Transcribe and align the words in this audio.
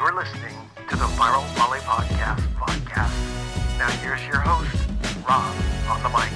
You're 0.00 0.14
listening 0.14 0.56
to 0.88 0.96
the 0.96 1.04
Viral 1.04 1.44
Volley 1.56 1.78
Podcast 1.80 2.40
podcast. 2.56 3.78
Now 3.78 3.90
here's 4.00 4.26
your 4.26 4.38
host, 4.38 4.88
Rob, 5.28 5.54
on 5.90 6.02
the 6.02 6.08
mic. 6.08 6.30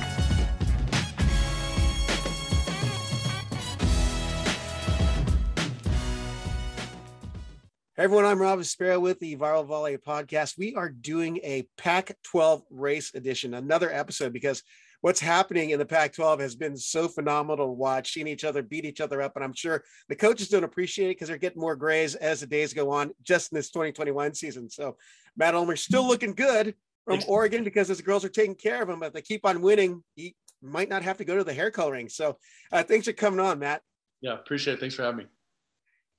Hey 7.96 8.02
everyone, 8.02 8.26
I'm 8.26 8.38
Rob 8.38 8.62
Sparrow 8.64 9.00
with 9.00 9.18
the 9.18 9.34
Viral 9.36 9.64
Volley 9.64 9.96
podcast. 9.96 10.58
We 10.58 10.74
are 10.74 10.90
doing 10.90 11.38
a 11.42 11.66
Pac 11.78 12.18
12 12.24 12.64
race 12.68 13.14
edition, 13.14 13.54
another 13.54 13.90
episode 13.90 14.34
because 14.34 14.62
what's 15.04 15.20
happening 15.20 15.68
in 15.68 15.78
the 15.78 15.84
Pac 15.84 16.14
12 16.14 16.40
has 16.40 16.56
been 16.56 16.74
so 16.78 17.08
phenomenal 17.08 17.66
to 17.66 17.70
watch, 17.70 18.14
seeing 18.14 18.26
each 18.26 18.42
other 18.42 18.62
beat 18.62 18.86
each 18.86 19.02
other 19.02 19.20
up. 19.20 19.36
And 19.36 19.44
I'm 19.44 19.52
sure 19.52 19.84
the 20.08 20.16
coaches 20.16 20.48
don't 20.48 20.64
appreciate 20.64 21.08
it 21.08 21.16
because 21.16 21.28
they're 21.28 21.36
getting 21.36 21.60
more 21.60 21.76
grays 21.76 22.14
as 22.14 22.40
the 22.40 22.46
days 22.46 22.72
go 22.72 22.90
on 22.90 23.10
just 23.22 23.52
in 23.52 23.56
this 23.56 23.68
2021 23.68 24.32
season. 24.32 24.70
So 24.70 24.96
Matt 25.36 25.54
Ulmer's 25.54 25.82
still 25.82 26.06
looking 26.06 26.32
good 26.32 26.74
from 27.04 27.20
Oregon 27.28 27.64
because 27.64 27.88
his 27.88 28.00
girls 28.00 28.24
are 28.24 28.30
taking 28.30 28.54
care 28.54 28.82
of 28.82 28.88
him, 28.88 28.98
but 28.98 29.12
they 29.12 29.20
keep 29.20 29.44
on 29.44 29.60
winning. 29.60 30.02
He 30.16 30.36
might 30.62 30.88
not 30.88 31.02
have 31.02 31.18
to 31.18 31.24
go 31.26 31.36
to 31.36 31.44
the 31.44 31.52
hair 31.52 31.70
coloring. 31.70 32.08
So 32.08 32.38
uh, 32.72 32.82
thanks 32.82 33.04
for 33.04 33.12
coming 33.12 33.40
on, 33.40 33.58
Matt. 33.58 33.82
Yeah, 34.22 34.32
appreciate 34.32 34.72
it. 34.72 34.80
Thanks 34.80 34.94
for 34.94 35.02
having 35.02 35.18
me. 35.18 35.26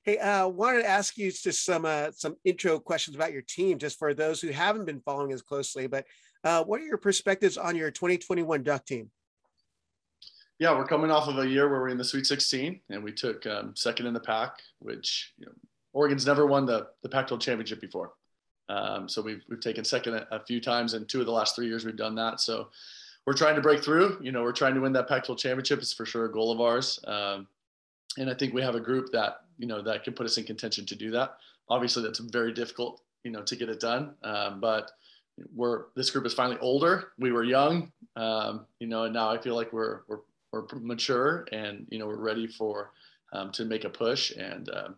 Hey, 0.04 0.18
uh, 0.18 0.46
wanted 0.46 0.82
to 0.82 0.88
ask 0.88 1.18
you 1.18 1.32
just 1.32 1.64
some 1.64 1.84
uh, 1.84 2.12
some 2.12 2.36
intro 2.44 2.78
questions 2.78 3.16
about 3.16 3.32
your 3.32 3.42
team, 3.42 3.76
just 3.76 3.98
for 3.98 4.14
those 4.14 4.40
who 4.40 4.50
haven't 4.50 4.84
been 4.84 5.00
following 5.00 5.32
as 5.32 5.42
closely. 5.42 5.88
But 5.88 6.04
uh, 6.44 6.64
what 6.64 6.80
are 6.80 6.84
your 6.84 6.98
perspectives 6.98 7.56
on 7.56 7.76
your 7.76 7.90
2021 7.90 8.62
Duck 8.62 8.86
team? 8.86 9.10
Yeah, 10.58 10.74
we're 10.76 10.86
coming 10.86 11.10
off 11.10 11.28
of 11.28 11.38
a 11.38 11.46
year 11.46 11.68
where 11.68 11.80
we're 11.80 11.90
in 11.90 11.98
the 11.98 12.04
Sweet 12.04 12.26
16 12.26 12.80
and 12.88 13.04
we 13.04 13.12
took 13.12 13.46
um, 13.46 13.76
second 13.76 14.06
in 14.06 14.14
the 14.14 14.20
Pac, 14.20 14.58
which 14.78 15.34
you 15.38 15.46
know, 15.46 15.52
Oregon's 15.92 16.26
never 16.26 16.46
won 16.46 16.64
the, 16.64 16.86
the 17.02 17.08
Pac-12 17.08 17.40
championship 17.40 17.80
before. 17.80 18.12
Um, 18.68 19.08
so 19.08 19.20
we've, 19.20 19.42
we've 19.48 19.60
taken 19.60 19.84
second 19.84 20.14
a, 20.14 20.26
a, 20.34 20.40
few 20.40 20.60
times 20.60 20.94
and 20.94 21.08
two 21.08 21.20
of 21.20 21.26
the 21.26 21.32
last 21.32 21.54
three 21.54 21.68
years 21.68 21.84
we've 21.84 21.96
done 21.96 22.14
that. 22.16 22.40
So 22.40 22.68
we're 23.26 23.34
trying 23.34 23.54
to 23.54 23.60
break 23.60 23.84
through, 23.84 24.18
you 24.22 24.32
know, 24.32 24.42
we're 24.42 24.52
trying 24.52 24.74
to 24.74 24.80
win 24.80 24.92
that 24.94 25.08
Pac-12 25.08 25.38
championship. 25.38 25.78
It's 25.78 25.92
for 25.92 26.06
sure 26.06 26.24
a 26.24 26.32
goal 26.32 26.50
of 26.50 26.60
ours. 26.60 26.98
Um, 27.06 27.46
and 28.18 28.30
I 28.30 28.34
think 28.34 28.54
we 28.54 28.62
have 28.62 28.74
a 28.74 28.80
group 28.80 29.12
that, 29.12 29.42
you 29.58 29.66
know, 29.66 29.82
that 29.82 30.04
can 30.04 30.14
put 30.14 30.26
us 30.26 30.38
in 30.38 30.44
contention 30.44 30.86
to 30.86 30.96
do 30.96 31.10
that. 31.10 31.36
Obviously 31.68 32.02
that's 32.02 32.18
very 32.18 32.52
difficult, 32.52 33.02
you 33.24 33.30
know, 33.30 33.42
to 33.42 33.56
get 33.56 33.68
it 33.68 33.78
done. 33.78 34.14
Um, 34.24 34.58
but 34.60 34.90
we're 35.54 35.86
this 35.94 36.10
group 36.10 36.26
is 36.26 36.34
finally 36.34 36.58
older. 36.60 37.12
We 37.18 37.32
were 37.32 37.44
young, 37.44 37.92
um, 38.16 38.66
you 38.80 38.86
know, 38.86 39.04
and 39.04 39.14
now 39.14 39.30
I 39.30 39.38
feel 39.38 39.54
like 39.54 39.72
we're 39.72 40.00
we're 40.08 40.20
we're 40.52 40.66
mature 40.80 41.46
and 41.52 41.86
you 41.90 41.98
know 41.98 42.06
we're 42.06 42.20
ready 42.20 42.46
for 42.46 42.92
um, 43.32 43.50
to 43.52 43.64
make 43.64 43.84
a 43.84 43.90
push. 43.90 44.30
And 44.32 44.70
um, 44.70 44.96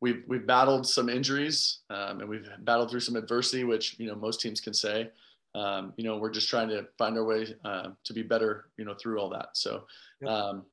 we've 0.00 0.22
we've 0.26 0.46
battled 0.46 0.86
some 0.86 1.08
injuries 1.08 1.80
um, 1.90 2.20
and 2.20 2.28
we've 2.28 2.48
battled 2.60 2.90
through 2.90 3.00
some 3.00 3.16
adversity, 3.16 3.64
which 3.64 3.98
you 3.98 4.06
know 4.06 4.16
most 4.16 4.40
teams 4.40 4.60
can 4.60 4.74
say. 4.74 5.10
Um, 5.54 5.94
you 5.96 6.04
know, 6.04 6.18
we're 6.18 6.30
just 6.30 6.50
trying 6.50 6.68
to 6.68 6.86
find 6.98 7.16
our 7.16 7.24
way 7.24 7.46
uh, 7.64 7.88
to 8.04 8.12
be 8.12 8.22
better, 8.22 8.66
you 8.76 8.84
know, 8.84 8.94
through 8.94 9.18
all 9.18 9.30
that. 9.30 9.50
So. 9.54 9.84
Um, 10.26 10.64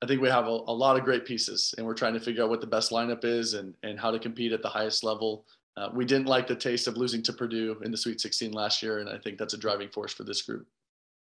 I 0.00 0.06
think 0.06 0.22
we 0.22 0.28
have 0.28 0.46
a, 0.46 0.50
a, 0.50 0.72
lot 0.72 0.96
of 0.96 1.02
great 1.02 1.24
pieces, 1.24 1.74
and 1.76 1.84
we're 1.84 1.92
trying 1.92 2.14
to 2.14 2.20
figure 2.20 2.44
out 2.44 2.50
what 2.50 2.60
the 2.60 2.68
best 2.68 2.92
lineup 2.92 3.24
is 3.24 3.54
and, 3.54 3.74
and 3.82 3.98
how 3.98 4.12
to 4.12 4.18
compete 4.20 4.52
at 4.52 4.62
the 4.62 4.68
highest 4.68 5.02
level 5.02 5.44
uh, 5.78 5.90
we 5.94 6.04
didn't 6.04 6.26
like 6.26 6.48
the 6.48 6.56
taste 6.56 6.88
of 6.88 6.96
losing 6.96 7.22
to 7.22 7.32
Purdue 7.32 7.80
in 7.84 7.90
the 7.90 7.96
Sweet 7.96 8.20
16 8.20 8.52
last 8.52 8.82
year, 8.82 8.98
and 8.98 9.08
I 9.08 9.18
think 9.18 9.38
that's 9.38 9.54
a 9.54 9.58
driving 9.58 9.88
force 9.88 10.12
for 10.12 10.24
this 10.24 10.42
group. 10.42 10.66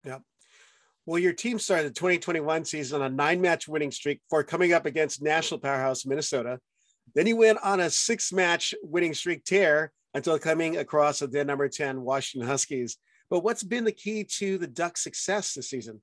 Yeah. 0.05 0.19
Well, 1.05 1.19
your 1.19 1.33
team 1.33 1.59
started 1.59 1.89
the 1.91 1.95
2021 1.95 2.65
season 2.65 3.03
on 3.03 3.13
a 3.13 3.15
nine-match 3.15 3.69
winning 3.69 3.91
streak 3.91 4.21
for 4.31 4.43
coming 4.43 4.73
up 4.73 4.87
against 4.87 5.23
national 5.23 5.61
powerhouse 5.61 6.07
Minnesota. 6.07 6.61
Then 7.15 7.27
you 7.27 7.37
went 7.37 7.59
on 7.63 7.81
a 7.81 7.91
six-match 7.91 8.75
winning 8.83 9.15
streak 9.15 9.45
tear 9.45 9.93
until 10.15 10.39
coming 10.39 10.79
across 10.79 11.19
the 11.19 11.27
then 11.27 11.47
number 11.47 11.69
10 11.69 12.01
Washington 12.01 12.49
Huskies. 12.49 12.97
But 13.31 13.41
what's 13.41 13.63
been 13.63 13.85
the 13.85 13.93
key 13.93 14.25
to 14.39 14.57
the 14.57 14.67
Ducks' 14.67 15.03
success 15.03 15.55
this 15.55 15.69
season? 15.69 16.01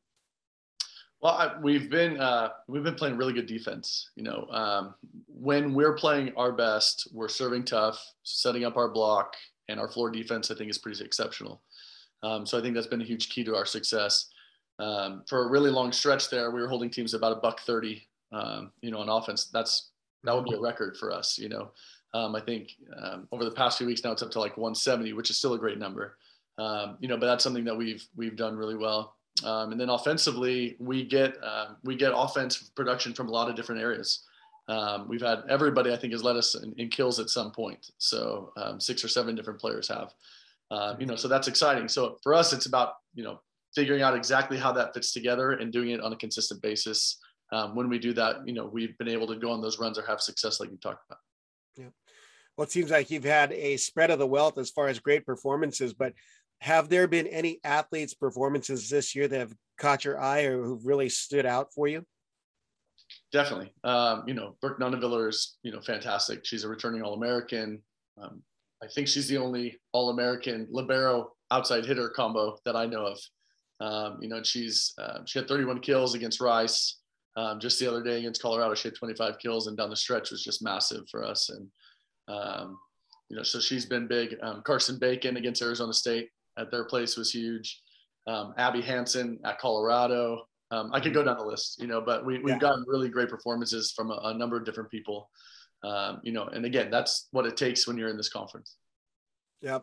Well, 1.21 1.33
I, 1.33 1.59
we've 1.59 1.89
been 1.89 2.19
uh, 2.19 2.49
we've 2.67 2.83
been 2.83 2.95
playing 2.95 3.17
really 3.17 3.33
good 3.33 3.47
defense. 3.47 4.11
You 4.15 4.23
know, 4.23 4.47
um, 4.51 4.93
when 5.37 5.73
we're 5.73 5.93
playing 5.93 6.33
our 6.37 6.51
best, 6.51 7.07
we're 7.11 7.27
serving 7.27 7.65
tough, 7.65 8.03
setting 8.23 8.63
up 8.63 8.77
our 8.77 8.89
block, 8.89 9.35
and 9.67 9.79
our 9.79 9.89
floor 9.89 10.09
defense. 10.09 10.49
I 10.49 10.55
think 10.55 10.69
is 10.69 10.77
pretty 10.77 11.03
exceptional. 11.03 11.61
Um, 12.23 12.45
so 12.45 12.57
I 12.57 12.61
think 12.61 12.75
that's 12.75 12.87
been 12.87 13.01
a 13.01 13.05
huge 13.05 13.29
key 13.29 13.43
to 13.43 13.55
our 13.55 13.65
success. 13.65 14.29
Um, 14.79 15.23
for 15.27 15.45
a 15.45 15.49
really 15.49 15.71
long 15.71 15.91
stretch 15.91 16.29
there, 16.29 16.51
we 16.51 16.61
were 16.61 16.67
holding 16.67 16.89
teams 16.89 17.13
about 17.13 17.33
a 17.37 17.41
buck 17.41 17.61
thirty. 17.61 18.07
Um, 18.31 18.71
you 18.81 18.91
know, 18.91 18.99
on 18.99 19.09
offense, 19.09 19.45
that's 19.45 19.89
that 20.23 20.33
would 20.33 20.45
be 20.45 20.55
a 20.55 20.59
record 20.59 20.97
for 20.97 21.11
us. 21.11 21.37
You 21.37 21.49
know, 21.49 21.71
um, 22.13 22.35
I 22.35 22.41
think 22.41 22.71
um, 22.97 23.27
over 23.31 23.43
the 23.43 23.51
past 23.51 23.77
few 23.77 23.87
weeks 23.87 24.03
now 24.03 24.11
it's 24.11 24.23
up 24.23 24.31
to 24.31 24.39
like 24.39 24.57
170, 24.57 25.13
which 25.13 25.29
is 25.29 25.37
still 25.37 25.53
a 25.53 25.59
great 25.59 25.77
number. 25.77 26.17
you 26.99 27.07
know, 27.07 27.17
but 27.17 27.27
that's 27.27 27.43
something 27.43 27.65
that 27.65 27.75
we've 27.75 28.07
we've 28.15 28.35
done 28.35 28.55
really 28.55 28.75
well. 28.75 29.15
Um, 29.43 29.73
and 29.73 29.79
then 29.79 29.89
offensively, 29.89 30.77
we 30.79 31.03
get 31.03 31.35
we 31.83 31.95
get 31.95 32.13
offense 32.15 32.71
production 32.75 33.13
from 33.13 33.27
a 33.27 33.31
lot 33.31 33.49
of 33.49 33.55
different 33.55 33.81
areas. 33.81 34.23
Um, 34.67 35.07
we've 35.07 35.21
had 35.21 35.43
everybody 35.49 35.91
I 35.93 35.97
think 35.97 36.13
has 36.13 36.23
led 36.23 36.37
us 36.37 36.55
in, 36.55 36.73
in 36.77 36.89
kills 36.89 37.19
at 37.19 37.29
some 37.29 37.51
point. 37.51 37.91
So 37.97 38.51
um, 38.57 38.79
six 38.79 39.03
or 39.03 39.07
seven 39.07 39.35
different 39.35 39.59
players 39.59 39.87
have. 39.87 40.13
Uh, 40.71 40.95
you 40.99 41.05
know, 41.05 41.15
so 41.15 41.27
that's 41.27 41.47
exciting. 41.47 41.87
So 41.87 42.17
for 42.23 42.33
us, 42.33 42.51
it's 42.51 42.65
about 42.65 42.95
you 43.13 43.23
know 43.23 43.39
figuring 43.75 44.01
out 44.01 44.15
exactly 44.15 44.57
how 44.57 44.71
that 44.71 44.93
fits 44.93 45.11
together 45.11 45.51
and 45.53 45.71
doing 45.71 45.89
it 45.89 46.01
on 46.01 46.13
a 46.13 46.15
consistent 46.15 46.61
basis. 46.61 47.17
Um, 47.51 47.75
when 47.75 47.89
we 47.89 47.99
do 47.99 48.13
that, 48.13 48.47
you 48.47 48.53
know, 48.53 48.65
we've 48.65 48.97
been 48.97 49.07
able 49.07 49.27
to 49.27 49.35
go 49.35 49.51
on 49.51 49.61
those 49.61 49.79
runs 49.79 49.99
or 49.99 50.05
have 50.05 50.21
success 50.21 50.59
like 50.59 50.71
you 50.71 50.77
talked 50.77 51.03
about. 51.07 51.19
Yeah. 51.77 51.89
Well, 52.57 52.65
it 52.65 52.71
seems 52.71 52.89
like 52.89 53.11
you've 53.11 53.25
had 53.25 53.51
a 53.51 53.77
spread 53.77 54.09
of 54.09 54.17
the 54.17 54.25
wealth 54.25 54.57
as 54.57 54.71
far 54.71 54.87
as 54.87 54.99
great 54.99 55.25
performances, 55.25 55.93
but 55.93 56.13
have 56.61 56.89
there 56.89 57.07
been 57.07 57.27
any 57.27 57.59
athletes' 57.63 58.13
performances 58.13 58.89
this 58.89 59.13
year 59.13 59.27
that 59.27 59.39
have 59.39 59.53
caught 59.77 60.05
your 60.05 60.19
eye 60.19 60.43
or 60.43 60.63
who've 60.63 60.85
really 60.85 61.09
stood 61.09 61.45
out 61.45 61.73
for 61.73 61.87
you? 61.87 62.05
Definitely. 63.35 63.73
Um, 63.83 64.23
you 64.25 64.33
know, 64.33 64.55
Brooke 64.61 64.79
Nuneviller 64.79 65.27
is, 65.27 65.57
you 65.61 65.69
know, 65.69 65.81
fantastic. 65.81 66.45
She's 66.45 66.63
a 66.63 66.69
returning 66.69 67.01
All 67.01 67.15
American. 67.15 67.81
Um, 68.17 68.41
I 68.81 68.87
think 68.87 69.09
she's 69.09 69.27
the 69.27 69.35
only 69.35 69.77
All 69.91 70.09
American 70.09 70.67
Libero 70.71 71.33
outside 71.51 71.85
hitter 71.85 72.07
combo 72.07 72.57
that 72.63 72.77
I 72.77 72.85
know 72.85 73.07
of. 73.07 73.19
Um, 73.81 74.19
you 74.21 74.29
know, 74.29 74.41
she's 74.41 74.93
uh, 74.97 75.19
she 75.25 75.37
had 75.37 75.49
31 75.49 75.81
kills 75.81 76.15
against 76.15 76.39
Rice. 76.39 76.99
Um, 77.35 77.59
just 77.59 77.77
the 77.77 77.89
other 77.89 78.01
day 78.01 78.19
against 78.19 78.41
Colorado, 78.41 78.73
she 78.73 78.87
had 78.87 78.95
25 78.95 79.37
kills, 79.39 79.67
and 79.67 79.75
down 79.75 79.89
the 79.89 79.97
stretch 79.97 80.31
was 80.31 80.41
just 80.41 80.63
massive 80.63 81.03
for 81.11 81.21
us. 81.25 81.49
And 81.49 81.67
um, 82.29 82.77
you 83.27 83.35
know, 83.35 83.43
so 83.43 83.59
she's 83.59 83.85
been 83.85 84.07
big. 84.07 84.39
Karson 84.63 84.97
Bacon 84.97 85.35
against 85.35 85.61
Arizona 85.61 85.91
State 85.91 86.29
at 86.57 86.71
their 86.71 86.85
place 86.85 87.17
was 87.17 87.33
huge. 87.33 87.81
Abby 88.29 88.79
Hansen 88.79 89.39
at 89.43 89.59
Colorado. 89.59 90.47
Um, 90.71 90.89
I 90.93 90.99
could 90.99 91.13
go 91.13 91.23
down 91.23 91.37
the 91.37 91.45
list, 91.45 91.79
you 91.79 91.87
know, 91.87 92.01
but 92.01 92.25
we, 92.25 92.39
we've 92.39 92.55
yeah. 92.55 92.59
gotten 92.59 92.83
really 92.87 93.09
great 93.09 93.29
performances 93.29 93.91
from 93.95 94.09
a, 94.09 94.19
a 94.23 94.33
number 94.33 94.57
of 94.57 94.65
different 94.65 94.89
people, 94.89 95.29
um, 95.83 96.19
you 96.23 96.31
know, 96.31 96.45
and 96.45 96.65
again, 96.65 96.89
that's 96.89 97.27
what 97.31 97.45
it 97.45 97.55
takes 97.55 97.87
when 97.87 97.97
you're 97.97 98.09
in 98.09 98.17
this 98.17 98.29
conference. 98.29 98.77
Yeah. 99.61 99.79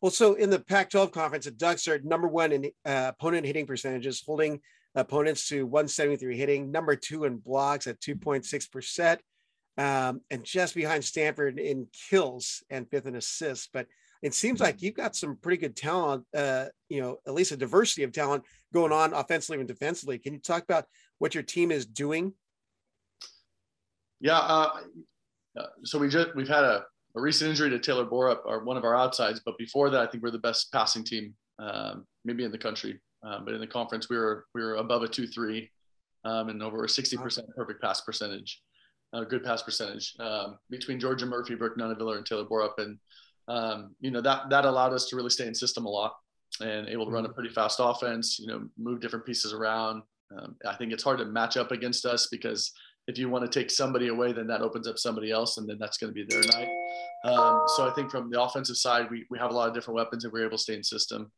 Well, 0.00 0.10
so 0.10 0.34
in 0.34 0.50
the 0.50 0.58
Pac 0.58 0.90
12 0.90 1.12
conference, 1.12 1.44
the 1.44 1.52
Ducks 1.52 1.86
are 1.88 2.00
number 2.00 2.28
one 2.28 2.52
in 2.52 2.64
uh, 2.84 3.12
opponent 3.16 3.46
hitting 3.46 3.66
percentages, 3.66 4.22
holding 4.24 4.60
opponents 4.94 5.48
to 5.48 5.64
173 5.64 6.36
hitting, 6.36 6.70
number 6.70 6.96
two 6.96 7.24
in 7.24 7.38
blocks 7.38 7.86
at 7.86 8.00
2.6%, 8.00 9.18
um, 9.78 10.20
and 10.30 10.44
just 10.44 10.74
behind 10.74 11.04
Stanford 11.04 11.58
in 11.58 11.86
kills 12.10 12.62
and 12.68 12.90
fifth 12.90 13.06
in 13.06 13.16
assists. 13.16 13.68
But 13.72 13.86
it 14.22 14.34
seems 14.34 14.60
like 14.60 14.80
you've 14.80 14.94
got 14.94 15.16
some 15.16 15.36
pretty 15.36 15.56
good 15.58 15.76
talent, 15.76 16.24
uh, 16.34 16.66
you 16.88 17.00
know, 17.00 17.18
at 17.26 17.34
least 17.34 17.50
a 17.50 17.56
diversity 17.56 18.04
of 18.04 18.12
talent 18.12 18.44
going 18.72 18.92
on 18.92 19.12
offensively 19.12 19.58
and 19.58 19.68
defensively. 19.68 20.18
Can 20.18 20.32
you 20.32 20.38
talk 20.38 20.62
about 20.62 20.84
what 21.18 21.34
your 21.34 21.42
team 21.42 21.72
is 21.72 21.84
doing? 21.84 22.32
Yeah. 24.20 24.38
Uh, 24.38 24.70
so 25.82 25.98
we 25.98 26.08
just, 26.08 26.34
we've 26.36 26.48
had 26.48 26.62
a, 26.62 26.84
a 27.16 27.20
recent 27.20 27.50
injury 27.50 27.68
to 27.70 27.78
Taylor 27.80 28.06
Borup, 28.06 28.46
our, 28.46 28.64
one 28.64 28.76
of 28.76 28.84
our 28.84 28.96
outsides, 28.96 29.40
but 29.44 29.58
before 29.58 29.90
that, 29.90 30.00
I 30.00 30.06
think 30.06 30.22
we're 30.22 30.30
the 30.30 30.38
best 30.38 30.72
passing 30.72 31.04
team, 31.04 31.34
um, 31.58 32.06
maybe 32.24 32.44
in 32.44 32.52
the 32.52 32.58
country. 32.58 33.00
Um, 33.24 33.44
but 33.44 33.54
in 33.54 33.60
the 33.60 33.66
conference, 33.66 34.08
we 34.08 34.16
were, 34.16 34.46
we 34.54 34.62
were 34.62 34.76
above 34.76 35.02
a 35.02 35.08
two, 35.08 35.26
three 35.26 35.70
um, 36.24 36.48
and 36.48 36.62
over 36.62 36.84
a 36.84 36.86
60% 36.86 37.40
perfect 37.56 37.82
pass 37.82 38.00
percentage, 38.00 38.62
a 39.12 39.24
good 39.24 39.44
pass 39.44 39.62
percentage 39.62 40.14
um, 40.20 40.58
between 40.70 41.00
Georgia 41.00 41.26
Murphy, 41.26 41.54
Brooke 41.56 41.76
Nuneviller, 41.76 42.16
and 42.16 42.24
Taylor 42.24 42.44
Borup. 42.44 42.78
And 42.78 42.98
um, 43.48 43.94
you 44.00 44.10
know 44.10 44.20
that 44.20 44.50
that 44.50 44.64
allowed 44.64 44.92
us 44.92 45.06
to 45.06 45.16
really 45.16 45.30
stay 45.30 45.46
in 45.46 45.54
system 45.54 45.86
a 45.86 45.88
lot 45.88 46.14
and 46.60 46.88
able 46.88 47.06
to 47.06 47.10
run 47.10 47.24
a 47.24 47.28
mm-hmm. 47.28 47.34
pretty 47.34 47.50
fast 47.50 47.78
offense. 47.80 48.38
You 48.38 48.46
know, 48.46 48.68
move 48.78 49.00
different 49.00 49.26
pieces 49.26 49.52
around. 49.52 50.02
Um, 50.36 50.56
I 50.66 50.74
think 50.76 50.92
it's 50.92 51.02
hard 51.02 51.18
to 51.18 51.24
match 51.24 51.56
up 51.56 51.72
against 51.72 52.06
us 52.06 52.28
because 52.30 52.72
if 53.08 53.18
you 53.18 53.28
want 53.28 53.50
to 53.50 53.60
take 53.60 53.70
somebody 53.70 54.08
away, 54.08 54.32
then 54.32 54.46
that 54.46 54.62
opens 54.62 54.86
up 54.86 54.98
somebody 54.98 55.30
else, 55.30 55.58
and 55.58 55.68
then 55.68 55.76
that's 55.78 55.98
going 55.98 56.12
to 56.12 56.14
be 56.14 56.24
their 56.28 56.42
night. 56.42 56.68
Um, 57.24 57.62
so 57.66 57.88
I 57.88 57.92
think 57.94 58.10
from 58.10 58.30
the 58.30 58.40
offensive 58.40 58.76
side, 58.76 59.10
we, 59.10 59.26
we 59.28 59.38
have 59.38 59.50
a 59.50 59.54
lot 59.54 59.68
of 59.68 59.74
different 59.74 59.96
weapons, 59.96 60.24
and 60.24 60.32
we're 60.32 60.46
able 60.46 60.56
to 60.56 60.62
stay 60.62 60.74
in 60.74 60.84
system. 60.84 61.30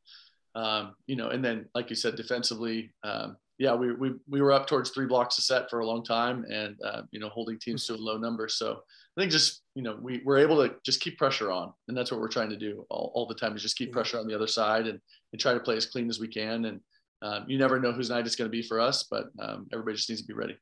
Um, 0.54 0.94
you 1.06 1.16
know, 1.16 1.30
and 1.30 1.44
then 1.44 1.66
like 1.74 1.90
you 1.90 1.96
said, 1.96 2.16
defensively, 2.16 2.92
um, 3.02 3.36
yeah, 3.58 3.74
we, 3.74 3.92
we 3.92 4.12
we 4.28 4.42
were 4.42 4.52
up 4.52 4.66
towards 4.66 4.90
three 4.90 5.06
blocks 5.06 5.38
a 5.38 5.42
set 5.42 5.70
for 5.70 5.80
a 5.80 5.86
long 5.86 6.02
time, 6.02 6.44
and 6.50 6.76
uh, 6.84 7.02
you 7.12 7.20
know 7.20 7.28
holding 7.28 7.58
teams 7.58 7.86
to 7.86 7.94
a 7.94 7.96
low 7.96 8.18
number. 8.18 8.48
So 8.48 8.82
I 9.16 9.20
think 9.20 9.30
just 9.30 9.62
you 9.74 9.82
know 9.82 9.96
we 10.00 10.22
we're 10.24 10.38
able 10.38 10.56
to 10.56 10.74
just 10.84 11.00
keep 11.00 11.18
pressure 11.18 11.50
on, 11.52 11.72
and 11.88 11.96
that's 11.96 12.10
what 12.10 12.20
we're 12.20 12.28
trying 12.28 12.50
to 12.50 12.56
do 12.56 12.84
all, 12.90 13.12
all 13.14 13.26
the 13.26 13.34
time 13.34 13.54
is 13.54 13.62
just 13.62 13.78
keep 13.78 13.92
pressure 13.92 14.18
on 14.18 14.26
the 14.26 14.34
other 14.34 14.48
side 14.48 14.86
and 14.86 15.00
and 15.32 15.40
try 15.40 15.54
to 15.54 15.60
play 15.60 15.76
as 15.76 15.86
clean 15.86 16.08
as 16.08 16.18
we 16.18 16.28
can. 16.28 16.64
And 16.64 16.80
um, 17.22 17.44
you 17.46 17.56
never 17.58 17.78
know 17.78 17.92
whose 17.92 18.10
night 18.10 18.26
it's 18.26 18.36
going 18.36 18.50
to 18.50 18.56
be 18.56 18.62
for 18.62 18.80
us, 18.80 19.04
but 19.04 19.26
um, 19.38 19.66
everybody 19.72 19.96
just 19.96 20.08
needs 20.08 20.22
to 20.22 20.26
be 20.26 20.34
ready. 20.34 20.58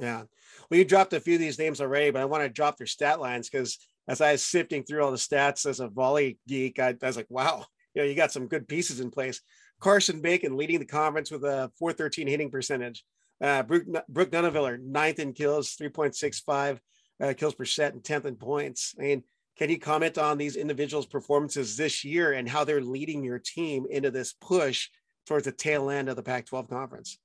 Yeah, 0.00 0.24
well, 0.70 0.78
you 0.78 0.84
dropped 0.84 1.12
a 1.12 1.20
few 1.20 1.34
of 1.34 1.40
these 1.40 1.58
names 1.58 1.80
already, 1.80 2.10
but 2.10 2.20
I 2.20 2.24
want 2.24 2.42
to 2.42 2.48
drop 2.48 2.78
their 2.78 2.86
stat 2.86 3.20
lines 3.20 3.48
because 3.48 3.78
as 4.08 4.20
I 4.20 4.32
was 4.32 4.42
sifting 4.42 4.82
through 4.82 5.04
all 5.04 5.12
the 5.12 5.16
stats 5.16 5.66
as 5.66 5.78
a 5.78 5.88
volley 5.88 6.38
geek, 6.48 6.80
I, 6.80 6.96
I 7.00 7.06
was 7.06 7.16
like, 7.16 7.30
wow, 7.30 7.64
you 7.94 8.02
know, 8.02 8.08
you 8.08 8.14
got 8.14 8.32
some 8.32 8.46
good 8.46 8.68
pieces 8.68 9.00
in 9.00 9.10
place. 9.10 9.40
Karson 9.80 10.22
Bacon 10.22 10.56
leading 10.56 10.78
the 10.78 10.86
conference 10.86 11.30
with 11.30 11.44
a 11.44 11.70
413 11.78 12.26
hitting 12.26 12.50
percentage. 12.50 13.04
Uh, 13.40 13.62
Brooke, 13.62 13.84
Brooke 14.08 14.30
Nuneviller, 14.30 14.80
ninth 14.80 15.18
in 15.18 15.32
kills, 15.32 15.76
3.65 15.76 16.78
uh, 17.20 17.34
kills 17.36 17.54
per 17.54 17.64
set, 17.64 17.92
and 17.92 18.02
10th 18.02 18.24
in 18.24 18.36
points. 18.36 18.94
I 18.98 19.02
mean, 19.02 19.22
can 19.56 19.70
you 19.70 19.78
comment 19.78 20.18
on 20.18 20.38
these 20.38 20.56
individuals' 20.56 21.06
performances 21.06 21.76
this 21.76 22.04
year 22.04 22.32
and 22.32 22.48
how 22.48 22.64
they're 22.64 22.80
leading 22.80 23.22
your 23.22 23.38
team 23.38 23.86
into 23.90 24.10
this 24.10 24.34
push 24.40 24.88
towards 25.26 25.44
the 25.44 25.52
tail 25.52 25.90
end 25.90 26.08
of 26.08 26.16
the 26.16 26.22
Pac 26.22 26.46
12 26.46 26.68
conference? 26.68 27.18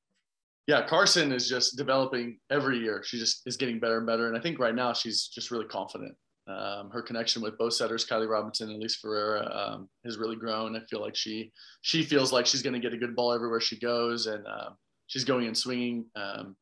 Yeah, 0.68 0.86
Karson 0.88 1.34
is 1.34 1.50
just 1.50 1.78
developing 1.78 2.38
every 2.52 2.78
year. 2.78 3.02
She 3.04 3.18
just 3.18 3.42
is 3.48 3.58
getting 3.58 3.80
better 3.80 3.98
and 3.98 4.06
better. 4.06 4.28
And 4.28 4.38
I 4.38 4.40
think 4.40 4.60
right 4.60 4.76
now 4.76 4.94
she's 4.94 5.28
just 5.28 5.50
really 5.50 5.66
confident. 5.66 6.16
Um, 6.50 6.90
her 6.90 7.04
connection 7.04 7.44
with 7.44 7.58
both 7.60 7.74
setters, 7.74 8.06
Kylie 8.06 8.28
Robinson 8.28 8.70
and 8.70 8.78
Elise 8.78 8.96
Ferreira, 8.96 9.46
um, 9.54 9.90
has 10.04 10.18
really 10.18 10.36
grown. 10.36 10.76
I 10.76 10.80
feel 10.90 11.00
like 11.00 11.16
she 11.16 11.52
she 11.82 12.02
feels 12.02 12.34
like 12.34 12.48
she's 12.48 12.64
going 12.64 12.74
to 12.74 12.80
get 12.80 12.94
a 12.94 12.98
good 12.98 13.16
ball 13.16 13.34
everywhere 13.34 13.62
she 13.62 13.78
goes, 13.78 14.26
and 14.26 14.46
uh, 14.48 14.70
she's 15.08 15.24
going 15.24 15.46
and 15.46 15.56
swinging. 15.56 16.06
Um, 16.16 16.56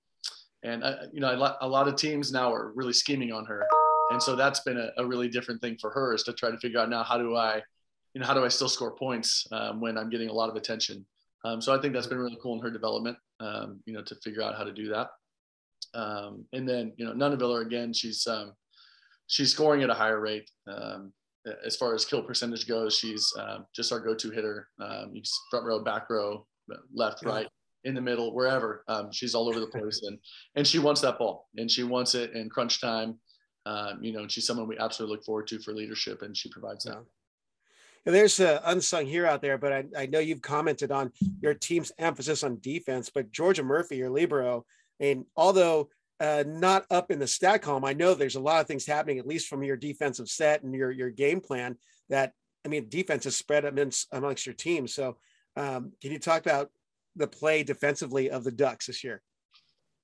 and 0.64 0.84
you 1.14 1.22
know, 1.22 1.32
a 1.62 1.68
lot 1.68 1.88
of 1.88 1.96
teams 1.96 2.34
now 2.34 2.52
are 2.54 2.74
really 2.76 2.92
scheming 2.92 3.32
on 3.32 3.46
her, 3.46 3.66
and 4.12 4.22
so 4.22 4.36
that's 4.36 4.60
been 4.62 4.78
a, 4.78 4.90
a, 4.98 5.06
really 5.06 5.30
different 5.30 5.62
thing 5.62 5.78
for 5.80 5.90
her 5.92 6.14
is 6.14 6.24
to 6.24 6.34
try 6.34 6.52
to 6.52 6.58
figure 6.58 6.80
out 6.80 6.90
now 6.90 7.04
how 7.04 7.18
do 7.18 7.38
I, 7.38 7.62
you 8.14 8.20
know, 8.20 8.28
how 8.28 8.34
do 8.34 8.44
I 8.44 8.50
still 8.50 8.68
score 8.68 8.92
points 8.92 9.48
um, 9.54 9.80
when 9.80 9.98
I'm 9.98 10.10
getting 10.10 10.30
a 10.30 10.34
lot 10.34 10.50
of 10.50 10.56
attention. 10.56 11.06
Um, 11.46 11.62
so 11.62 11.74
I 11.74 11.80
think 11.80 11.94
that's 11.94 12.08
been 12.08 12.18
really 12.18 12.38
cool 12.42 12.56
in 12.56 12.62
her 12.62 12.72
development, 12.72 13.18
you 13.86 13.94
know, 13.94 14.02
to 14.02 14.16
figure 14.16 14.42
out 14.42 14.58
how 14.58 14.66
to 14.66 14.74
do 14.74 14.90
that. 14.90 15.12
and 15.94 16.68
then 16.68 16.92
you 16.98 17.06
know, 17.06 17.14
Nuneviller 17.14 17.66
again, 17.66 17.94
she's 17.94 18.28
she's 19.28 19.52
scoring 19.52 19.84
at 19.84 19.90
a 19.90 19.94
higher 19.94 20.20
rate. 20.20 20.50
Um, 20.68 21.14
as 21.66 21.76
far 21.76 21.94
as 21.94 22.06
kill 22.06 22.24
percentage 22.24 22.68
goes, 22.68 22.98
she's 22.98 23.32
um, 23.40 23.66
just 23.74 23.92
our 23.92 24.00
go-to 24.00 24.32
hitter. 24.32 24.68
Um, 24.82 25.14
front 25.50 25.66
row, 25.66 25.80
back 25.80 26.10
row, 26.10 26.46
left, 26.94 27.20
yeah. 27.24 27.30
right, 27.30 27.48
in 27.84 27.94
the 27.94 28.02
middle, 28.02 28.34
wherever. 28.34 28.84
Um, 28.88 29.12
she's 29.12 29.34
all 29.36 29.48
over 29.48 29.60
the 29.60 29.68
place, 29.68 30.02
and 30.04 30.18
and 30.56 30.68
she 30.68 30.80
wants 30.80 31.02
that 31.02 31.18
ball, 31.18 31.48
and 31.58 31.70
she 31.70 31.84
wants 31.84 32.16
it 32.16 32.34
in 32.34 32.50
crunch 32.50 32.82
time. 32.82 33.20
Um, 33.66 34.02
you 34.02 34.14
know, 34.14 34.20
and 34.20 34.32
she's 34.32 34.48
someone 34.48 34.68
we 34.68 34.78
absolutely 34.78 35.18
look 35.18 35.26
forward 35.26 35.48
to 35.48 35.60
for 35.60 35.74
leadership, 35.74 36.22
and 36.22 36.36
she 36.36 36.50
provides 36.50 36.86
that. 36.86 37.04
Yeah. 38.06 38.12
there's 38.12 38.40
an 38.40 38.60
unsung 38.64 39.06
hero 39.06 39.30
out 39.30 39.42
there, 39.42 39.58
but 39.58 39.74
I, 39.74 39.84
I 39.98 40.06
know 40.06 40.20
you've 40.20 40.42
commented 40.42 40.92
on 40.92 41.12
your 41.42 41.54
team's 41.54 41.92
emphasis 41.98 42.44
on 42.44 42.60
defense. 42.62 43.10
But 43.14 43.32
Georgia 43.32 43.64
Murphy, 43.64 43.98
your 43.98 44.10
libero, 44.10 44.66
and 45.00 45.26
although 45.36 45.90
uh, 46.20 46.44
not 46.48 46.86
up 46.90 47.12
in 47.12 47.20
the 47.20 47.28
stat 47.28 47.62
column. 47.62 47.86
I 47.86 47.94
know 47.94 48.14
there's 48.14 48.36
a 48.36 48.42
lot 48.42 48.62
of 48.62 48.68
things 48.68 48.86
happening, 48.86 49.20
at 49.20 49.28
least 49.28 49.48
from 49.48 49.64
your 49.64 49.78
defensive 49.78 50.30
set 50.30 50.64
and 50.64 50.74
your 50.74 50.92
your 50.92 51.10
game 51.10 51.42
plan. 51.42 51.78
That 52.10 52.34
I 52.66 52.70
mean, 52.70 52.90
defense 52.90 53.26
is 53.26 53.36
spread 53.36 53.66
amongst 53.66 54.08
amongst 54.12 54.46
your 54.46 54.56
team. 54.56 54.88
So, 54.88 55.18
um, 55.56 55.92
can 56.02 56.12
you 56.12 56.20
talk 56.20 56.42
about 56.42 56.72
the 57.16 57.28
play 57.28 57.64
defensively 57.64 58.30
of 58.30 58.44
the 58.44 58.52
Ducks 58.52 58.88
this 58.88 59.04
year? 59.04 59.22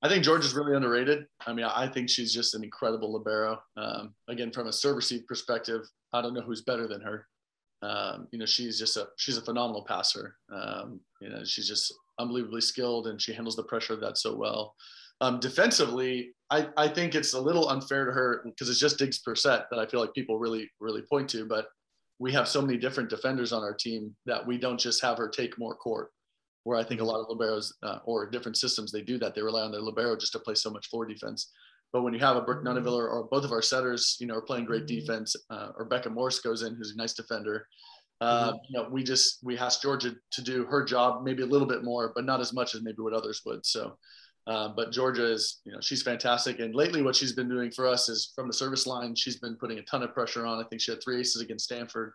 I 0.02 0.10
think 0.10 0.24
George 0.24 0.44
is 0.44 0.54
really 0.54 0.76
underrated. 0.76 1.28
I 1.48 1.54
mean, 1.54 1.66
I 1.66 1.88
think 1.88 2.10
she's 2.10 2.34
just 2.34 2.56
an 2.56 2.64
incredible 2.64 3.14
libero. 3.14 3.62
Um, 3.78 4.14
again, 4.28 4.52
from 4.52 4.68
a 4.68 4.74
serve 4.74 4.98
receive 4.98 5.26
perspective, 5.28 5.82
I 6.12 6.22
don't 6.22 6.34
know 6.34 6.42
who's 6.42 6.62
better 6.62 6.88
than 6.88 7.00
her. 7.02 7.26
Um, 7.82 8.28
you 8.32 8.40
know, 8.40 8.46
she's 8.46 8.78
just 8.78 8.98
a 8.98 9.08
she's 9.18 9.38
a 9.38 9.42
phenomenal 9.42 9.86
passer. 9.86 10.36
Um, 10.54 11.00
you 11.22 11.30
know, 11.30 11.44
she's 11.44 11.68
just 11.68 11.94
unbelievably 12.20 12.62
skilled, 12.62 13.08
and 13.08 13.22
she 13.22 13.34
handles 13.34 13.56
the 13.56 13.64
pressure 13.64 13.94
of 13.94 14.02
that 14.02 14.18
so 14.18 14.36
well. 14.36 14.76
Um, 15.24 15.40
defensively, 15.40 16.34
I, 16.50 16.68
I 16.76 16.90
think 16.90 17.16
it's 17.16 17.34
a 17.34 17.40
little 17.40 17.70
unfair 17.70 18.04
to 18.04 18.12
her 18.12 18.42
because 18.44 18.70
it's 18.70 18.78
just 18.78 18.98
digs 18.98 19.20
per 19.20 19.36
set 19.36 19.70
that 19.72 19.80
I 19.80 19.86
feel 19.86 20.02
like 20.02 20.14
people 20.14 20.38
really, 20.38 20.70
really 20.82 21.02
point 21.02 21.30
to. 21.30 21.46
But 21.46 21.68
we 22.20 22.34
have 22.34 22.46
so 22.46 22.62
many 22.62 22.78
different 22.78 23.10
defenders 23.10 23.54
on 23.54 23.64
our 23.64 23.74
team 23.74 24.14
that 24.26 24.46
we 24.46 24.58
don't 24.58 24.78
just 24.78 25.02
have 25.02 25.18
her 25.18 25.30
take 25.30 25.58
more 25.58 25.76
court. 25.76 26.10
Where 26.66 26.78
I 26.78 26.84
think 26.84 27.00
a 27.00 27.06
lot 27.06 27.22
of 27.22 27.28
liberos 27.28 27.72
uh, 27.84 28.00
or 28.04 28.30
different 28.30 28.58
systems 28.58 28.92
they 28.92 29.02
do 29.02 29.18
that 29.20 29.34
they 29.34 29.42
rely 29.42 29.62
on 29.62 29.72
their 29.72 29.82
libero 29.82 30.18
just 30.18 30.34
to 30.34 30.40
play 30.40 30.56
so 30.56 30.70
much 30.70 30.90
floor 30.90 31.06
defense. 31.06 31.52
But 31.94 32.02
when 32.02 32.14
you 32.14 32.20
have 32.20 32.36
a 32.36 32.42
Brooke 32.42 32.66
mm-hmm. 32.66 32.78
Nuneviller 32.78 33.10
or 33.10 33.28
both 33.32 33.46
of 33.46 33.54
our 33.54 33.62
setters, 33.62 34.18
you 34.20 34.28
know, 34.28 34.36
are 34.36 34.42
playing 34.42 34.66
great 34.66 34.88
mm-hmm. 34.88 35.00
defense, 35.00 35.38
uh, 35.50 35.70
or 35.78 35.86
Becca 35.86 36.10
Morse 36.10 36.40
goes 36.40 36.64
in, 36.64 36.76
who's 36.76 36.92
a 36.92 36.98
nice 36.98 37.14
defender. 37.14 37.66
Uh, 38.20 38.50
mm-hmm. 38.50 38.58
you 38.68 38.78
know, 38.78 38.90
we 38.90 39.04
just 39.04 39.40
we 39.42 39.58
asked 39.58 39.82
Georgia 39.84 40.16
to 40.32 40.42
do 40.42 40.66
her 40.66 40.84
job 40.84 41.24
maybe 41.24 41.44
a 41.44 41.46
little 41.46 41.68
bit 41.68 41.86
more, 41.86 42.12
but 42.14 42.26
not 42.26 42.42
as 42.42 42.52
much 42.52 42.76
as 42.76 42.82
maybe 42.82 43.02
what 43.02 43.14
others 43.14 43.42
would. 43.46 43.66
So 43.66 43.98
um, 44.48 44.74
but 44.76 44.92
Georgia 44.92 45.32
is, 45.32 45.62
you 45.64 45.72
know, 45.72 45.80
she's 45.82 46.04
fantastic. 46.04 46.60
And 46.60 46.76
lately, 46.76 47.02
what 47.02 47.16
she's 47.16 47.34
been 47.34 47.48
doing 47.48 47.72
for 47.72 47.88
us 47.88 48.10
is 48.10 48.34
from 48.36 48.48
the 48.48 48.54
service 48.54 48.86
line, 48.86 49.16
she's 49.16 49.40
been 49.40 49.56
putting 49.56 49.80
a 49.80 49.84
ton 49.84 50.04
of 50.04 50.14
pressure 50.14 50.46
on. 50.46 50.64
I 50.64 50.68
think 50.68 50.82
she 50.82 50.92
had 50.92 51.02
three 51.02 51.20
aces 51.20 51.42
against 51.42 51.66
Stanford 51.66 52.14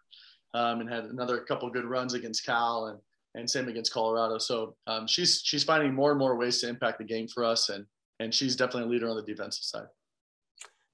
um, 0.55 0.81
and 0.81 0.91
had 0.91 1.05
another 1.05 1.41
couple 1.41 1.71
good 1.71 1.85
runs 1.85 2.15
against 2.15 2.45
Cal 2.45 2.87
and 2.87 2.99
and 3.35 3.49
same 3.49 3.69
against 3.69 3.93
Colorado. 3.93 4.39
So 4.39 4.75
um, 4.87 5.07
she's 5.07 5.43
she's 5.45 5.65
finding 5.65 5.95
more 5.95 6.11
and 6.11 6.19
more 6.19 6.37
ways 6.37 6.61
to 6.61 6.69
impact 6.69 6.99
the 6.99 7.05
game 7.05 7.29
for 7.29 7.45
us, 7.45 7.69
and 7.69 7.85
and 8.21 8.35
she's 8.35 8.57
definitely 8.57 8.85
a 8.85 8.93
leader 8.93 9.09
on 9.09 9.17
the 9.17 9.23
defensive 9.23 9.65
side. 9.65 9.87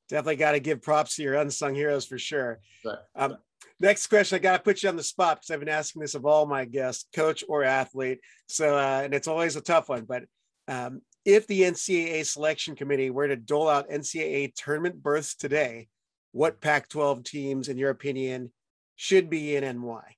Definitely 0.09 0.37
got 0.37 0.53
to 0.53 0.61
give 0.61 0.83
props 0.83 1.17
to 1.17 1.23
your 1.23 1.35
unsung 1.35 1.75
heroes 1.75 2.05
for 2.05 2.19
sure. 2.19 2.61
Right. 2.85 2.99
Um, 3.17 3.39
next 3.81 4.09
question, 4.09 4.37
I 4.37 4.39
got 4.39 4.59
to 4.59 4.63
put 4.63 4.83
you 4.83 4.89
on 4.91 4.97
the 4.97 5.03
spot 5.03 5.39
because 5.39 5.51
I've 5.51 5.61
been 5.61 5.69
asking 5.69 6.03
this 6.03 6.15
of 6.15 6.27
all 6.27 6.45
my 6.45 6.67
guests, 6.67 7.07
coach 7.15 7.43
or 7.49 7.65
athlete. 7.65 8.21
So, 8.47 8.77
uh, 8.77 9.03
and 9.05 9.15
it's 9.15 9.29
always 9.29 9.57
a 9.57 9.63
tough 9.63 9.89
one, 9.89 10.05
but 10.05 10.25
um, 10.69 11.01
if 11.25 11.47
the 11.47 11.63
NCAA 11.63 12.27
selection 12.27 12.77
committee 12.77 13.11
were 13.11 13.29
to 13.29 13.37
dole 13.37 13.69
out 13.69 13.89
NCAA 13.89 14.55
tournament 14.55 15.03
berths 15.03 15.35
today, 15.35 15.89
what 16.33 16.61
Pac 16.61 16.89
12 16.89 17.25
teams, 17.25 17.69
in 17.69 17.79
your 17.79 17.91
opinion, 17.91 18.53
should 18.97 19.31
be 19.31 19.57
in 19.57 19.65
and 19.65 19.83
why? 19.83 20.17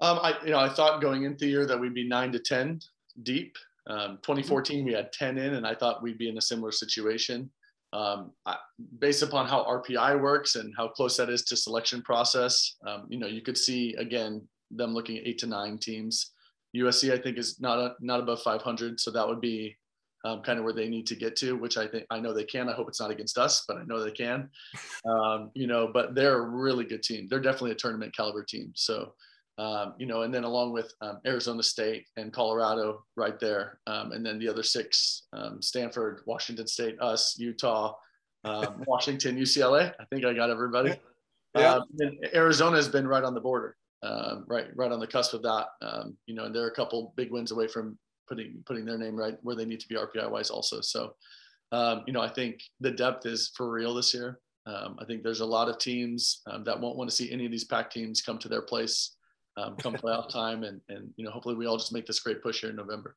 Um, 0.00 0.18
I, 0.22 0.34
you 0.44 0.50
know, 0.50 0.58
I 0.58 0.68
thought 0.68 1.00
going 1.00 1.24
into 1.24 1.44
the 1.44 1.50
year 1.50 1.66
that 1.66 1.78
we'd 1.78 1.94
be 1.94 2.06
nine 2.06 2.32
to 2.32 2.38
10 2.38 2.80
deep. 3.22 3.56
Um, 3.86 4.18
2014, 4.22 4.84
we 4.84 4.92
had 4.92 5.12
10 5.12 5.38
in, 5.38 5.54
and 5.54 5.66
I 5.66 5.74
thought 5.74 6.02
we'd 6.02 6.18
be 6.18 6.28
in 6.28 6.38
a 6.38 6.42
similar 6.42 6.72
situation. 6.72 7.50
Um, 7.92 8.32
I, 8.44 8.56
based 8.98 9.22
upon 9.22 9.46
how 9.46 9.62
RPI 9.64 10.20
works 10.20 10.56
and 10.56 10.74
how 10.76 10.88
close 10.88 11.16
that 11.18 11.28
is 11.28 11.42
to 11.44 11.56
selection 11.56 12.02
process, 12.02 12.76
um, 12.86 13.06
you 13.08 13.18
know, 13.18 13.28
you 13.28 13.40
could 13.40 13.56
see 13.56 13.94
again 13.94 14.46
them 14.70 14.94
looking 14.94 15.18
at 15.18 15.26
eight 15.26 15.38
to 15.38 15.46
nine 15.46 15.78
teams. 15.78 16.32
USC, 16.74 17.12
I 17.12 17.18
think, 17.18 17.38
is 17.38 17.60
not 17.60 17.78
a, 17.78 17.94
not 18.00 18.20
above 18.20 18.42
500, 18.42 18.98
so 19.00 19.10
that 19.10 19.26
would 19.26 19.40
be 19.40 19.76
um, 20.24 20.42
kind 20.42 20.58
of 20.58 20.64
where 20.64 20.72
they 20.72 20.88
need 20.88 21.06
to 21.06 21.14
get 21.14 21.36
to, 21.36 21.56
which 21.56 21.76
I 21.76 21.86
think 21.86 22.06
I 22.10 22.18
know 22.18 22.32
they 22.32 22.44
can. 22.44 22.68
I 22.68 22.72
hope 22.72 22.88
it's 22.88 23.00
not 23.00 23.10
against 23.10 23.38
us, 23.38 23.64
but 23.68 23.76
I 23.76 23.84
know 23.84 24.02
they 24.02 24.10
can. 24.10 24.48
Um, 25.06 25.50
you 25.52 25.66
know, 25.66 25.90
but 25.92 26.14
they're 26.14 26.38
a 26.38 26.48
really 26.48 26.84
good 26.84 27.02
team. 27.02 27.26
They're 27.28 27.38
definitely 27.38 27.72
a 27.72 27.74
tournament 27.74 28.16
caliber 28.16 28.42
team. 28.42 28.72
So, 28.74 29.12
um, 29.58 29.92
you 29.98 30.06
know, 30.06 30.22
and 30.22 30.32
then 30.32 30.44
along 30.44 30.72
with 30.72 30.90
um, 31.02 31.20
Arizona 31.26 31.62
State 31.62 32.06
and 32.16 32.32
Colorado 32.32 33.04
right 33.14 33.38
there, 33.38 33.80
um, 33.86 34.12
and 34.12 34.24
then 34.24 34.38
the 34.38 34.48
other 34.48 34.62
six: 34.62 35.24
um, 35.34 35.60
Stanford, 35.60 36.22
Washington 36.24 36.66
State, 36.66 36.96
us, 37.02 37.38
Utah, 37.38 37.92
Washington, 38.86 39.36
UCLA. 39.36 39.92
I 40.00 40.04
think 40.06 40.24
I 40.24 40.32
got 40.32 40.48
everybody. 40.48 40.98
Yeah. 41.54 41.80
Arizona 42.34 42.76
has 42.76 42.88
been 42.88 43.06
right 43.06 43.24
on 43.24 43.34
the 43.34 43.42
border 43.42 43.76
um, 44.04 44.44
right 44.46 44.66
right 44.76 44.92
on 44.92 45.00
the 45.00 45.06
cusp 45.06 45.34
of 45.34 45.42
that. 45.42 45.66
Um, 45.82 46.16
you 46.26 46.34
know, 46.34 46.44
and 46.44 46.54
they're 46.54 46.68
a 46.68 46.74
couple 46.74 47.14
big 47.16 47.30
wins 47.30 47.50
away 47.50 47.66
from 47.66 47.98
putting 48.28 48.62
putting 48.66 48.84
their 48.84 48.98
name 48.98 49.16
right 49.16 49.36
where 49.42 49.56
they 49.56 49.64
need 49.64 49.80
to 49.80 49.88
be 49.88 49.96
RPI 49.96 50.30
wise 50.30 50.50
also. 50.50 50.80
So, 50.80 51.14
um, 51.72 52.04
you 52.06 52.12
know, 52.12 52.20
I 52.20 52.28
think 52.28 52.60
the 52.80 52.90
depth 52.90 53.26
is 53.26 53.50
for 53.56 53.70
real 53.70 53.94
this 53.94 54.14
year. 54.14 54.40
Um, 54.66 54.96
I 54.98 55.04
think 55.04 55.22
there's 55.22 55.40
a 55.40 55.46
lot 55.46 55.68
of 55.68 55.78
teams 55.78 56.40
um, 56.46 56.64
that 56.64 56.80
won't 56.80 56.96
want 56.96 57.10
to 57.10 57.16
see 57.16 57.30
any 57.30 57.44
of 57.44 57.50
these 57.50 57.64
Pac 57.64 57.90
teams 57.90 58.22
come 58.22 58.38
to 58.38 58.48
their 58.48 58.62
place 58.62 59.16
um, 59.56 59.76
come 59.76 59.94
playoff 59.94 60.28
time, 60.32 60.64
and 60.64 60.80
and 60.88 61.10
you 61.16 61.24
know, 61.24 61.30
hopefully 61.30 61.54
we 61.54 61.66
all 61.66 61.78
just 61.78 61.92
make 61.92 62.06
this 62.06 62.20
great 62.20 62.42
push 62.42 62.60
here 62.60 62.70
in 62.70 62.76
November. 62.76 63.16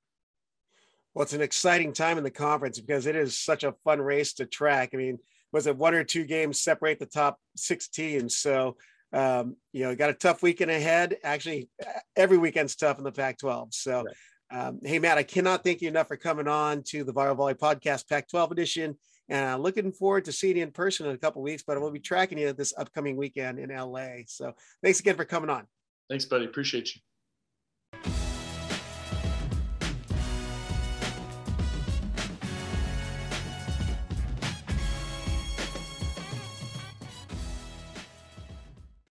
Well, 1.14 1.24
it's 1.24 1.34
an 1.34 1.42
exciting 1.42 1.94
time 1.94 2.18
in 2.18 2.24
the 2.24 2.32
conference 2.32 2.80
because 2.80 3.08
it 3.08 3.16
is 3.16 3.38
such 3.38 3.64
a 3.64 3.74
fun 3.84 4.00
race 4.00 4.34
to 4.34 4.46
track. 4.46 4.92
I 4.94 4.98
mean, 4.98 5.18
was 5.52 5.66
it 5.66 5.76
one 5.76 5.96
or 5.96 6.04
two 6.04 6.26
games 6.26 6.62
separate 6.62 7.00
the 7.00 7.08
top 7.08 7.40
six 7.56 7.88
teams? 7.88 8.38
So 8.38 8.78
um, 9.18 9.56
you 9.74 9.84
know, 9.84 9.96
got 9.96 10.12
a 10.12 10.14
tough 10.14 10.44
weekend 10.44 10.70
ahead. 10.70 11.18
Actually, 11.24 11.70
every 12.16 12.38
weekend's 12.38 12.76
tough 12.76 13.00
in 13.00 13.04
the 13.04 13.12
Pac 13.12 13.40
12. 13.40 13.74
So, 13.74 14.04
right. 14.52 14.68
um, 14.68 14.80
hey, 14.84 15.00
Matt, 15.00 15.18
I 15.18 15.24
cannot 15.24 15.64
thank 15.64 15.82
you 15.82 15.88
enough 15.88 16.08
for 16.08 16.18
coming 16.18 16.48
on 16.48 16.84
to 16.90 17.04
the 17.04 17.14
Viral 17.14 17.36
Volley 17.36 17.56
Podcast 17.56 18.08
Pac 18.08 18.30
12 18.30 18.52
edition. 18.52 18.98
And 19.28 19.56
uh, 19.56 19.58
looking 19.58 19.92
forward 19.92 20.26
to 20.26 20.32
seeing 20.32 20.58
you 20.58 20.64
in 20.64 20.72
person 20.72 21.08
in 21.08 21.16
a 21.16 21.18
couple 21.18 21.42
weeks, 21.42 21.64
but 21.66 21.82
we'll 21.82 21.92
be 21.92 22.00
tracking 22.00 22.38
you 22.38 22.54
this 22.54 22.74
upcoming 22.78 23.18
weekend 23.18 23.58
in 23.58 23.76
LA. 23.76 24.20
So, 24.28 24.54
thanks 24.84 25.00
again 25.00 25.16
for 25.16 25.26
coming 25.26 25.50
on. 25.50 25.66
Thanks, 26.10 26.26
buddy. 26.26 26.46
Appreciate 26.46 26.92
you. 26.96 28.12